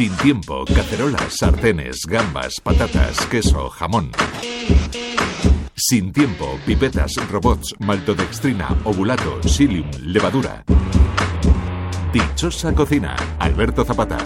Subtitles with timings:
[0.00, 4.10] Sin tiempo, cacerolas, sartenes, gambas, patatas, queso, jamón.
[5.74, 10.64] Sin tiempo, pipetas, robots, maltodextrina, ovulato, psyllium, levadura.
[12.14, 13.14] Dichosa cocina.
[13.38, 14.24] Alberto Zapata.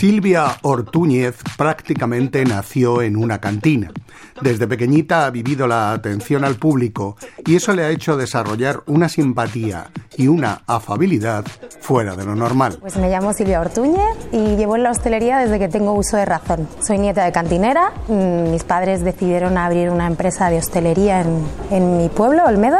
[0.00, 3.92] Silvia Ortúñez prácticamente nació en una cantina.
[4.40, 9.10] Desde pequeñita ha vivido la atención al público y eso le ha hecho desarrollar una
[9.10, 11.44] simpatía y una afabilidad
[11.80, 12.78] fuera de lo normal.
[12.80, 16.24] Pues me llamo Silvia Ortúñez y llevo en la hostelería desde que tengo uso de
[16.24, 16.66] razón.
[16.80, 21.98] Soy nieta de cantinera, mm, mis padres decidieron abrir una empresa de hostelería en, en
[21.98, 22.78] mi pueblo, Olmedo,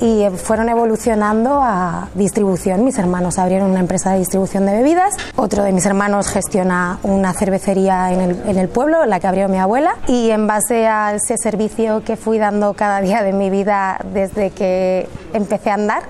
[0.00, 2.84] y fueron evolucionando a distribución.
[2.84, 7.32] Mis hermanos abrieron una empresa de distribución de bebidas, otro de mis hermanos gestiona una
[7.32, 11.14] cervecería en el, en el pueblo, la que abrió mi abuela, y en base a
[11.14, 16.02] ese servicio que fui dando cada día de mi vida desde que empecé a andar,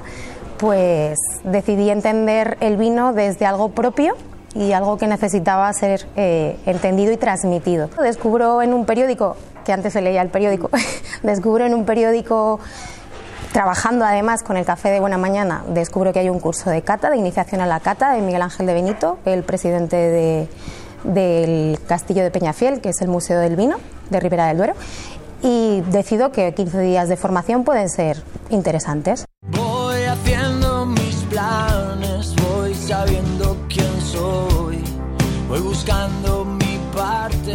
[0.58, 4.14] pues decidí entender el vino desde algo propio
[4.54, 7.88] y algo que necesitaba ser eh, entendido y transmitido.
[8.02, 10.70] Descubro en un periódico, que antes se leía el periódico,
[11.22, 12.58] descubro en un periódico
[13.52, 17.10] Trabajando además con el Café de Buena Mañana, descubro que hay un curso de cata,
[17.10, 20.48] de iniciación a la cata, de Miguel Ángel de Benito, el presidente de,
[21.04, 23.78] del Castillo de Peñafiel, que es el Museo del Vino
[24.10, 24.74] de Ribera del Duero,
[25.42, 29.27] y decido que 15 días de formación pueden ser interesantes.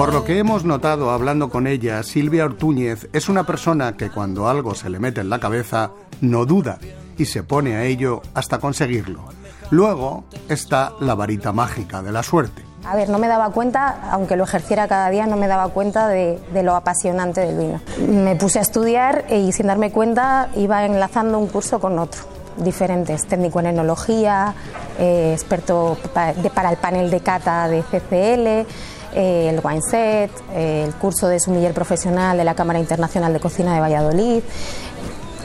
[0.03, 4.49] Por lo que hemos notado hablando con ella, Silvia Ortúñez es una persona que cuando
[4.49, 6.77] algo se le mete en la cabeza, no duda
[7.17, 9.23] y se pone a ello hasta conseguirlo.
[9.69, 12.63] Luego está la varita mágica de la suerte.
[12.83, 16.09] A ver, no me daba cuenta, aunque lo ejerciera cada día, no me daba cuenta
[16.09, 17.79] de, lo apasionante del vino.
[18.05, 22.23] Me puse a estudiar y sin darme cuenta iba enlazando un curso con otro
[22.57, 24.53] diferentes, técnico en enología,
[24.99, 28.67] eh, experto para el panel de cata de CCL,
[29.15, 33.39] eh, el wine set, eh, el curso de sumiller profesional de la Cámara Internacional de
[33.39, 34.41] Cocina de Valladolid.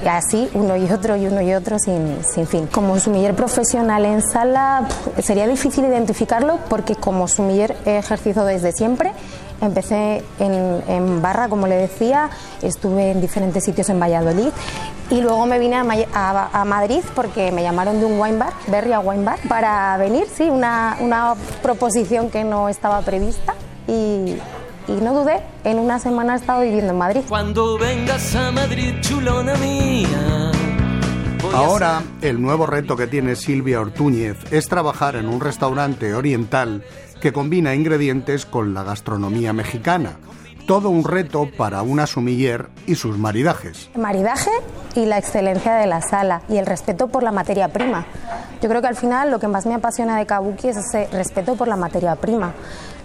[0.05, 2.69] Y así, uno y otro y uno y otro sin, sin fin.
[2.69, 4.87] Como sumiller profesional en sala
[5.23, 9.13] sería difícil identificarlo porque como sumiller he ejercido desde siempre
[9.61, 12.31] Empecé en, Barra, como le decía,
[12.63, 14.51] estuve en diferentes sitios en Valladolid
[15.11, 19.25] y luego me vine a, Madrid porque me llamaron de un wine bar, Berria Wine
[19.25, 23.55] Bar, para venir, sí, una, una proposición que no estaba prevista
[23.87, 24.37] y,
[24.87, 27.21] y no dudé, en una semana he estado viviendo en Madrid.
[27.29, 30.58] Cuando vengas a Madrid, chulona mía.
[31.53, 36.85] Ahora, el nuevo reto que tiene Silvia Ortúñez es trabajar en un restaurante oriental
[37.21, 40.19] que combina ingredientes con la gastronomía mexicana.
[40.67, 43.89] Todo un reto para una sumiller y sus maridajes.
[43.97, 44.51] Maridaje
[44.95, 48.05] y la excelencia de la sala y el respeto por la materia prima.
[48.61, 51.57] Yo creo que al final lo que más me apasiona de Kabuki es ese respeto
[51.57, 52.53] por la materia prima.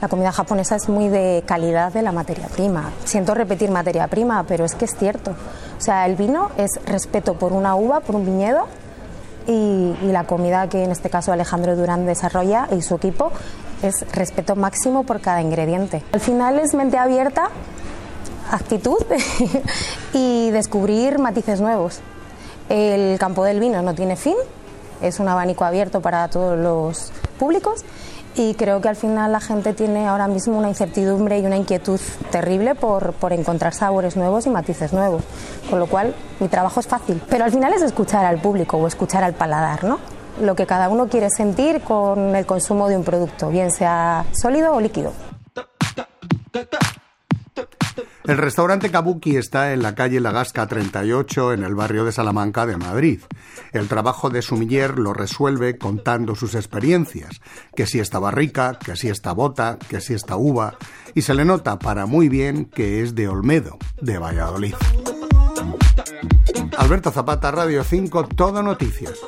[0.02, 2.92] La comida japonesa es muy de calidad de la materia prima.
[3.06, 5.34] Siento repetir materia prima, pero es que es cierto.
[5.78, 8.68] O sea, el vino es respeto por una uva, por un viñedo
[9.48, 13.32] y, la comida que en este caso Alejandro Durán desarrolla y su equipo
[13.82, 16.04] es respeto máximo por cada ingrediente.
[16.12, 17.50] Al final es mente abierta,
[18.52, 19.00] actitud
[20.14, 22.00] y descubrir matices nuevos.
[22.70, 24.38] El campo del vino no tiene fin,
[25.02, 27.84] es un abanico abierto para todos los públicos
[28.36, 32.00] y creo que al final la gente tiene ahora mismo una incertidumbre y una inquietud
[32.32, 35.24] terrible por, por, encontrar sabores nuevos y matices nuevos.
[35.70, 37.22] Con lo cual, mi trabajo es fácil.
[37.30, 40.00] Pero al final es escuchar al público o escuchar al paladar, ¿no?
[40.42, 44.74] Lo que cada uno quiere sentir con el consumo de un producto, bien sea sólido
[44.74, 45.14] o líquido.
[48.26, 52.78] El restaurante Kabuki está en la calle Lagasca 38 en el barrio de Salamanca de
[52.78, 53.20] Madrid.
[53.74, 57.42] El trabajo de sumiller lo resuelve contando sus experiencias,
[57.76, 60.78] que si esta barrica, que si esta bota, que si esta uva,
[61.14, 64.76] y se le nota para muy bien que es de Olmedo, de Valladolid.
[66.78, 69.20] Alberto Zapata, Radio 5, Todo Noticias.